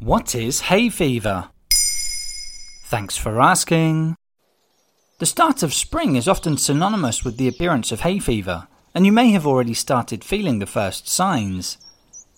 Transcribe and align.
What 0.00 0.36
is 0.36 0.60
hay 0.60 0.90
fever? 0.90 1.48
Thanks 2.84 3.16
for 3.16 3.40
asking. 3.40 4.14
The 5.18 5.26
start 5.26 5.64
of 5.64 5.74
spring 5.74 6.14
is 6.14 6.28
often 6.28 6.56
synonymous 6.56 7.24
with 7.24 7.36
the 7.36 7.48
appearance 7.48 7.90
of 7.90 8.02
hay 8.02 8.20
fever, 8.20 8.68
and 8.94 9.04
you 9.04 9.10
may 9.10 9.32
have 9.32 9.44
already 9.44 9.74
started 9.74 10.22
feeling 10.22 10.60
the 10.60 10.66
first 10.66 11.08
signs. 11.08 11.78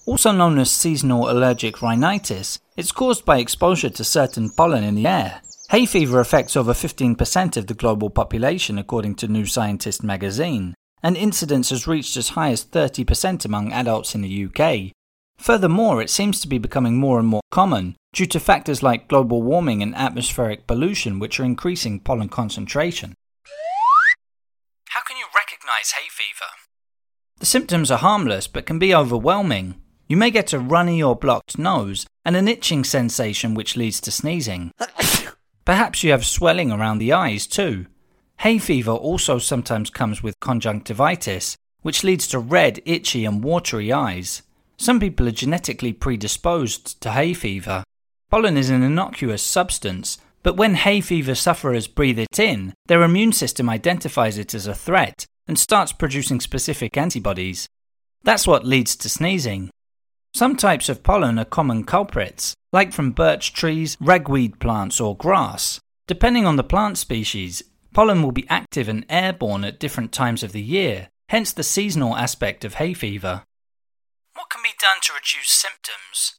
Also 0.07 0.32
known 0.32 0.59
as 0.59 0.71
seasonal 0.71 1.31
allergic 1.31 1.82
rhinitis, 1.82 2.59
it's 2.79 2.93
caused 2.93 3.27
by 3.27 3.36
exposure 3.36 3.90
to 3.90 4.04
certain 4.04 4.49
pollen 4.49 4.82
in 4.82 4.95
the 4.95 5.07
air. 5.07 5.43
Hay 5.68 5.85
fever 5.85 6.18
affects 6.18 6.57
over 6.57 6.72
15% 6.72 7.58
of 7.58 7.67
the 7.67 7.75
global 7.75 8.08
population, 8.08 8.79
according 8.79 9.17
to 9.17 9.29
New 9.29 9.45
Scientist 9.45 10.03
magazine, 10.03 10.75
and 11.03 11.14
incidence 11.14 11.68
has 11.68 11.86
reached 11.86 12.17
as 12.17 12.31
high 12.31 12.53
as 12.53 12.64
30% 12.64 13.45
among 13.45 13.71
adults 13.71 14.14
in 14.14 14.22
the 14.22 14.46
UK, 14.46 14.93
Furthermore, 15.40 16.03
it 16.03 16.11
seems 16.11 16.39
to 16.40 16.49
be 16.49 16.58
becoming 16.58 16.99
more 16.99 17.18
and 17.18 17.26
more 17.26 17.40
common 17.50 17.96
due 18.12 18.26
to 18.26 18.39
factors 18.39 18.82
like 18.82 19.08
global 19.08 19.43
warming 19.43 19.82
and 19.82 19.96
atmospheric 19.96 20.67
pollution, 20.67 21.18
which 21.18 21.40
are 21.40 21.44
increasing 21.44 21.98
pollen 21.98 22.29
concentration. 22.29 23.14
How 24.90 25.00
can 25.00 25.17
you 25.17 25.25
recognize 25.34 25.93
hay 25.93 26.08
fever? 26.11 26.50
The 27.39 27.46
symptoms 27.46 27.90
are 27.90 27.98
harmless 27.98 28.48
but 28.48 28.67
can 28.67 28.79
be 28.79 28.95
overwhelming. 28.95 29.76
You 30.08 30.18
may 30.18 30.31
get 30.31 30.53
a 30.53 30.58
runny 30.58 31.03
or 31.03 31.17
blocked 31.17 31.57
nose 31.57 32.06
and 32.22 32.36
an 32.36 32.47
itching 32.47 32.84
sensation 32.84 33.55
which 33.55 33.78
leads 33.78 33.98
to 34.03 34.11
sneezing. 34.11 34.72
Perhaps 35.64 36.05
you 36.05 36.11
have 36.11 36.27
swelling 36.27 36.70
around 36.70 36.98
the 36.98 37.14
eyes 37.14 37.47
too. 37.47 37.86
Hay 38.41 38.59
fever 38.59 38.92
also 38.92 39.39
sometimes 39.39 39.89
comes 39.89 40.22
with 40.22 40.39
conjunctivitis, 40.41 41.56
which 41.81 42.05
leads 42.05 42.27
to 42.28 42.39
red, 42.39 42.83
itchy, 42.84 43.25
and 43.25 43.42
watery 43.42 43.91
eyes. 43.91 44.42
Some 44.80 44.98
people 44.98 45.28
are 45.28 45.30
genetically 45.30 45.92
predisposed 45.92 47.03
to 47.03 47.11
hay 47.11 47.34
fever. 47.34 47.84
Pollen 48.31 48.56
is 48.56 48.70
an 48.70 48.83
innocuous 48.83 49.42
substance, 49.42 50.17
but 50.42 50.56
when 50.56 50.75
hay 50.75 51.03
fever 51.03 51.34
sufferers 51.34 51.87
breathe 51.87 52.19
it 52.19 52.39
in, 52.39 52.72
their 52.87 53.03
immune 53.03 53.33
system 53.33 53.69
identifies 53.69 54.39
it 54.39 54.55
as 54.55 54.67
a 54.67 54.75
threat 54.75 55.27
and 55.47 55.59
starts 55.59 55.92
producing 55.92 56.41
specific 56.41 56.97
antibodies. 56.97 57.69
That's 58.22 58.47
what 58.47 58.64
leads 58.64 58.97
to 58.97 59.11
sneezing. 59.11 59.69
Some 60.33 60.56
types 60.56 60.89
of 60.89 61.03
pollen 61.03 61.39
are 61.39 61.44
common 61.44 61.84
culprits, 61.84 62.55
like 62.72 62.94
from 62.94 63.11
birch 63.11 63.53
trees, 63.53 63.98
ragweed 64.00 64.61
plants, 64.61 64.98
or 64.98 65.15
grass. 65.15 65.78
Depending 66.06 66.47
on 66.47 66.56
the 66.56 66.65
plant 66.65 66.97
species, 66.97 67.62
pollen 67.92 68.22
will 68.22 68.33
be 68.33 68.48
active 68.48 68.89
and 68.89 69.05
airborne 69.11 69.62
at 69.62 69.78
different 69.78 70.11
times 70.11 70.42
of 70.42 70.53
the 70.53 70.62
year, 70.62 71.11
hence 71.28 71.53
the 71.53 71.62
seasonal 71.62 72.17
aspect 72.17 72.65
of 72.65 72.77
hay 72.77 72.94
fever. 72.94 73.42
Done 74.81 75.00
to 75.03 75.12
reduce 75.12 75.50
symptoms? 75.50 76.36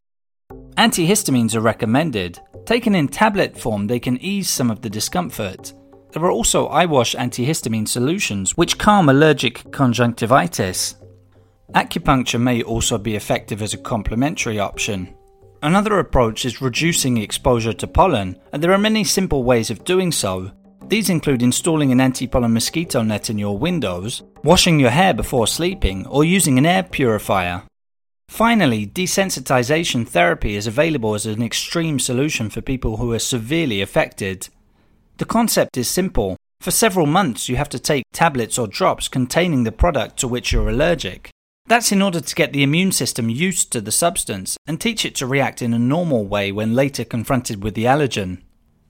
Antihistamines 0.75 1.53
are 1.53 1.61
recommended. 1.61 2.39
Taken 2.65 2.95
in 2.95 3.07
tablet 3.07 3.55
form, 3.55 3.85
they 3.85 3.99
can 3.99 4.17
ease 4.17 4.49
some 4.49 4.71
of 4.71 4.81
the 4.81 4.89
discomfort. 4.89 5.73
There 6.11 6.23
are 6.25 6.31
also 6.31 6.65
eye 6.65 6.81
eyewash 6.81 7.13
antihistamine 7.13 7.87
solutions 7.87 8.57
which 8.57 8.79
calm 8.79 9.09
allergic 9.09 9.71
conjunctivitis. 9.71 10.95
Acupuncture 11.75 12.41
may 12.41 12.63
also 12.63 12.97
be 12.97 13.15
effective 13.15 13.61
as 13.61 13.75
a 13.75 13.77
complementary 13.77 14.57
option. 14.57 15.15
Another 15.61 15.99
approach 15.99 16.43
is 16.43 16.63
reducing 16.63 17.17
exposure 17.17 17.73
to 17.73 17.85
pollen, 17.85 18.39
and 18.53 18.63
there 18.63 18.73
are 18.73 18.79
many 18.79 19.03
simple 19.03 19.43
ways 19.43 19.69
of 19.69 19.83
doing 19.83 20.11
so. 20.11 20.51
These 20.87 21.11
include 21.11 21.43
installing 21.43 21.91
an 21.91 22.01
anti 22.01 22.25
pollen 22.25 22.53
mosquito 22.53 23.03
net 23.03 23.29
in 23.29 23.37
your 23.37 23.55
windows, 23.55 24.23
washing 24.43 24.79
your 24.79 24.89
hair 24.89 25.13
before 25.13 25.45
sleeping, 25.45 26.07
or 26.07 26.23
using 26.23 26.57
an 26.57 26.65
air 26.65 26.81
purifier. 26.81 27.61
Finally, 28.31 28.87
desensitization 28.87 30.07
therapy 30.07 30.55
is 30.55 30.65
available 30.65 31.13
as 31.13 31.25
an 31.25 31.43
extreme 31.43 31.99
solution 31.99 32.49
for 32.49 32.61
people 32.61 32.95
who 32.95 33.11
are 33.11 33.19
severely 33.19 33.81
affected. 33.81 34.47
The 35.17 35.25
concept 35.25 35.75
is 35.75 35.89
simple. 35.89 36.37
For 36.61 36.71
several 36.71 37.05
months, 37.05 37.49
you 37.49 37.57
have 37.57 37.67
to 37.67 37.77
take 37.77 38.05
tablets 38.13 38.57
or 38.57 38.67
drops 38.67 39.09
containing 39.09 39.65
the 39.65 39.71
product 39.73 40.15
to 40.19 40.29
which 40.29 40.53
you're 40.53 40.69
allergic. 40.69 41.29
That's 41.67 41.91
in 41.91 42.01
order 42.01 42.21
to 42.21 42.35
get 42.35 42.53
the 42.53 42.63
immune 42.63 42.93
system 42.93 43.29
used 43.29 43.69
to 43.73 43.81
the 43.81 43.91
substance 43.91 44.55
and 44.65 44.79
teach 44.79 45.03
it 45.03 45.13
to 45.15 45.27
react 45.27 45.61
in 45.61 45.73
a 45.73 45.77
normal 45.77 46.23
way 46.23 46.53
when 46.53 46.73
later 46.73 47.03
confronted 47.03 47.61
with 47.61 47.73
the 47.73 47.83
allergen. 47.83 48.41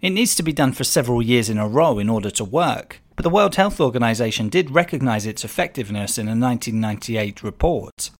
It 0.01 0.11
needs 0.11 0.35
to 0.35 0.43
be 0.43 0.53
done 0.53 0.73
for 0.73 0.83
several 0.83 1.23
years 1.23 1.49
in 1.49 1.57
a 1.57 1.67
row 1.67 1.97
in 1.97 2.09
order 2.09 2.29
to 2.29 2.45
work, 2.45 3.01
but 3.15 3.23
the 3.23 3.31
World 3.31 3.55
Health 3.55 3.81
Organization 3.81 4.49
did 4.49 4.69
recognize 4.69 5.25
its 5.25 5.43
effectiveness 5.43 6.19
in 6.19 6.27
a 6.27 6.37
1998 6.37 7.41
report. 7.41 8.11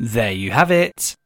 There 0.00 0.30
you 0.30 0.52
have 0.52 0.70
it. 0.70 1.16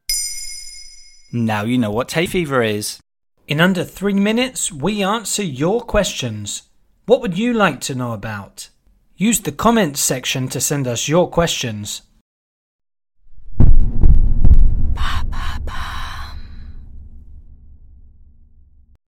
Now 1.31 1.63
you 1.63 1.77
know 1.77 1.91
what 1.91 2.11
hay 2.13 2.25
fever 2.25 2.63
is. 2.63 3.01
In 3.47 3.61
under 3.61 3.85
three 3.85 4.15
minutes, 4.15 4.73
we 4.73 5.03
answer 5.03 5.43
your 5.43 5.83
questions. 5.83 6.63
What 7.05 7.21
would 7.21 7.37
you 7.37 7.53
like 7.53 7.83
to 7.83 7.95
know 7.95 8.13
about? 8.13 8.71
Use 9.15 9.41
the 9.41 9.53
comments 9.53 10.01
section 10.01 10.49
to 10.49 10.59
send 10.59 10.87
us 10.87 11.07
your 11.07 11.29
questions. 11.29 12.01